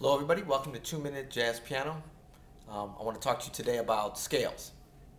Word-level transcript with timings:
Hello, 0.00 0.14
everybody. 0.14 0.42
Welcome 0.42 0.72
to 0.74 0.78
Two 0.78 1.00
Minute 1.00 1.28
Jazz 1.28 1.58
Piano. 1.58 2.00
Um, 2.68 2.92
I 3.00 3.02
want 3.02 3.20
to 3.20 3.28
talk 3.28 3.40
to 3.40 3.46
you 3.46 3.52
today 3.52 3.78
about 3.78 4.16
scales. 4.16 4.70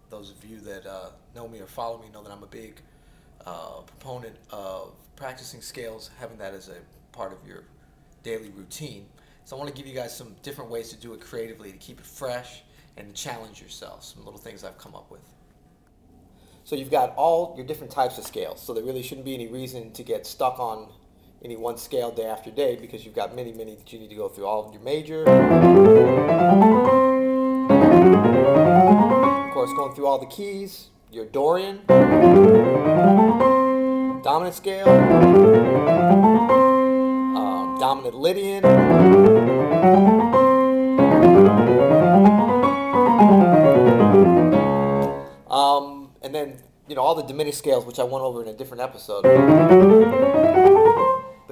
Those 0.10 0.32
of 0.32 0.50
you 0.50 0.62
that 0.62 0.86
uh, 0.86 1.10
know 1.36 1.50
me 1.50 1.60
or 1.60 1.68
follow 1.68 1.98
me 1.98 2.08
know 2.14 2.24
that 2.24 2.32
I'm 2.32 2.44
a 2.44 2.48
big 2.48 2.80
uh, 3.46 3.82
proponent 3.82 4.38
of 4.52 4.94
practicing 5.18 5.62
scales, 5.62 6.12
having 6.18 6.38
that 6.38 6.54
as 6.54 6.70
a 6.70 6.78
part 7.12 7.34
of 7.34 7.46
your 7.46 7.66
daily 8.24 8.52
routine. 8.52 9.08
So 9.44 9.58
I 9.58 9.60
want 9.60 9.70
to 9.70 9.76
give 9.76 9.86
you 9.86 9.94
guys 9.94 10.16
some 10.16 10.34
different 10.44 10.72
ways 10.72 10.88
to 10.92 10.96
do 10.96 11.14
it 11.14 11.20
creatively 11.20 11.74
to 11.74 11.78
keep 11.78 12.00
it 12.00 12.06
fresh 12.06 12.62
and 12.96 13.14
to 13.14 13.14
challenge 13.14 13.62
yourself. 13.62 14.06
Some 14.06 14.24
little 14.24 14.40
things 14.40 14.64
I've 14.64 14.78
come 14.78 14.96
up 14.96 15.12
with. 15.12 15.28
So 16.64 16.78
you've 16.78 16.90
got 16.90 17.14
all 17.18 17.54
your 17.58 17.66
different 17.66 17.92
types 17.92 18.18
of 18.18 18.26
scales. 18.26 18.62
So 18.62 18.74
there 18.74 18.86
really 18.86 19.04
shouldn't 19.04 19.26
be 19.26 19.34
any 19.34 19.50
reason 19.50 19.92
to 19.92 20.04
get 20.04 20.26
stuck 20.26 20.58
on 20.58 20.88
any 21.44 21.56
one 21.56 21.78
scale 21.78 22.12
day 22.12 22.26
after 22.26 22.52
day 22.52 22.76
because 22.76 23.06
you've 23.06 23.16
got 23.16 23.36
many, 23.36 23.54
many 23.54 23.76
that 23.76 23.92
you 23.94 24.00
need 24.00 24.10
to 24.10 24.16
go 24.16 24.28
through. 24.28 24.46
All 24.46 24.68
of 24.68 24.74
your 24.74 24.82
major. 24.82 25.22
Of 25.22 25.28
course, 29.54 29.72
going 29.74 29.96
through 29.96 30.08
all 30.08 30.20
the 30.20 30.26
keys, 30.26 30.88
your 31.12 31.26
Dorian, 31.26 31.82
dominant 34.24 34.56
scale, 34.56 34.90
um, 37.38 37.78
dominant 37.80 38.16
Lydian. 38.16 38.66
Um, 45.50 46.12
and 46.22 46.36
then, 46.36 46.62
you 46.88 46.96
know, 46.96 47.02
all 47.02 47.16
the 47.16 47.24
diminished 47.24 47.60
scales, 47.60 47.86
which 47.86 48.00
I 48.00 48.04
went 48.04 48.24
over 48.24 48.42
in 48.44 48.50
a 48.50 48.54
different 48.54 48.82
episode. 48.82 49.26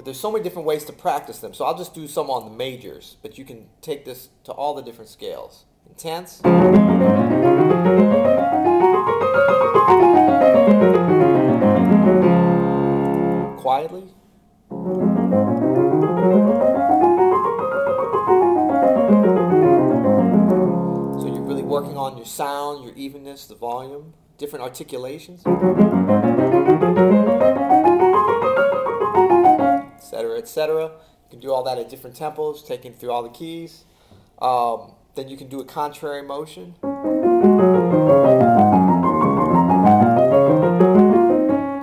There's 0.08 0.18
so 0.18 0.32
many 0.32 0.42
different 0.42 0.66
ways 0.66 0.84
to 0.86 0.92
practice 0.94 1.40
them. 1.40 1.52
So 1.52 1.66
I'll 1.66 1.76
just 1.76 1.92
do 1.92 2.08
some 2.08 2.30
on 2.30 2.46
the 2.46 2.56
majors, 2.56 3.18
but 3.20 3.36
you 3.36 3.44
can 3.44 3.66
take 3.82 4.06
this 4.06 4.30
to 4.44 4.52
all 4.52 4.72
the 4.72 4.80
different 4.80 5.10
scales. 5.10 5.66
Intense. 5.86 6.40
Quietly. 13.60 14.14
So 21.20 21.26
you're 21.26 21.42
really 21.42 21.62
working 21.62 21.98
on 21.98 22.16
your 22.16 22.24
sound, 22.24 22.82
your 22.82 22.94
evenness, 22.94 23.44
the 23.44 23.56
volume, 23.56 24.14
different 24.38 24.64
articulations. 24.64 25.44
Etc. 30.48 30.82
You 30.82 30.90
can 31.28 31.40
do 31.40 31.52
all 31.52 31.62
that 31.64 31.76
at 31.76 31.90
different 31.90 32.16
tempos, 32.16 32.66
taking 32.66 32.94
through 32.94 33.10
all 33.10 33.22
the 33.22 33.28
keys. 33.28 33.84
Um, 34.40 34.92
then 35.14 35.28
you 35.28 35.36
can 35.36 35.48
do 35.48 35.60
a 35.60 35.64
contrary 35.64 36.22
motion. 36.22 36.74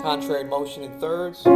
Contrary 0.01 0.45
motion 0.45 0.81
in 0.81 0.99
thirds. 0.99 1.45
And 1.45 1.55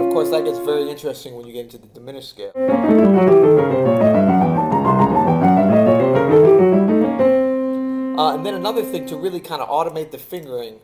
of 0.00 0.10
course, 0.10 0.30
that 0.30 0.46
gets 0.46 0.60
very 0.60 0.88
interesting 0.88 1.34
when 1.34 1.46
you 1.46 1.52
get 1.52 1.66
into 1.66 1.76
the 1.76 1.88
diminished 1.88 2.30
scale. 2.30 2.52
Uh, 8.18 8.34
and 8.34 8.46
then 8.46 8.54
another 8.54 8.82
thing 8.82 9.04
to 9.08 9.16
really 9.16 9.40
kind 9.40 9.60
of 9.60 9.68
automate 9.68 10.10
the 10.10 10.16
fingering 10.16 10.80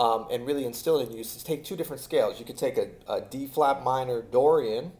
um, 0.00 0.26
and 0.30 0.46
really 0.46 0.64
instill 0.64 0.98
in 0.98 1.12
you 1.12 1.18
is 1.20 1.42
take 1.44 1.62
two 1.62 1.76
different 1.76 2.00
scales. 2.00 2.38
You 2.40 2.46
could 2.46 2.56
take 2.56 2.78
a, 2.78 2.88
a 3.06 3.20
D 3.20 3.46
flat 3.46 3.84
minor 3.84 4.22
Dorian 4.22 4.92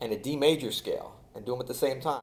and 0.00 0.12
a 0.12 0.16
D 0.16 0.34
major 0.34 0.72
scale 0.72 1.14
and 1.34 1.44
do 1.44 1.52
them 1.52 1.60
at 1.60 1.66
the 1.66 1.74
same 1.74 2.00
time. 2.00 2.22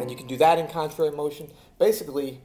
And 0.00 0.08
you 0.08 0.16
can 0.16 0.28
do 0.28 0.36
that 0.36 0.60
in 0.60 0.68
contrary 0.68 1.10
motion. 1.10 1.48
Basically, 1.80 2.40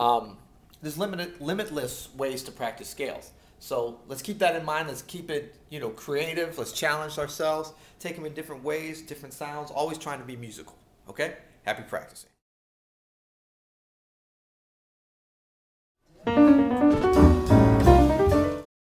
um, 0.00 0.38
there's 0.80 0.96
limited, 0.96 1.38
limitless 1.42 2.08
ways 2.16 2.42
to 2.44 2.52
practice 2.52 2.88
scales. 2.88 3.32
So 3.58 4.00
let's 4.08 4.22
keep 4.22 4.38
that 4.38 4.56
in 4.56 4.64
mind. 4.64 4.88
Let's 4.88 5.02
keep 5.02 5.30
it, 5.30 5.56
you 5.68 5.78
know, 5.78 5.90
creative. 5.90 6.56
Let's 6.56 6.72
challenge 6.72 7.18
ourselves. 7.18 7.74
Take 8.00 8.14
them 8.14 8.24
in 8.24 8.32
different 8.32 8.64
ways, 8.64 9.02
different 9.02 9.34
sounds. 9.34 9.70
Always 9.70 9.98
trying 9.98 10.20
to 10.20 10.24
be 10.24 10.36
musical. 10.36 10.74
Okay? 11.06 11.34
Happy 11.64 11.82
practicing. 11.82 12.30